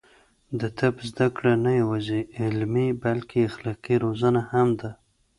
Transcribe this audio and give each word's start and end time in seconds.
د 0.59 0.61
طب 0.79 0.95
زده 1.09 1.27
کړه 1.35 1.53
نه 1.65 1.71
یوازې 1.81 2.21
علمي، 2.41 2.87
بلکې 3.03 3.47
اخلاقي 3.49 3.95
روزنه 4.03 4.41
هم 4.51 4.67
ده. 4.79 4.91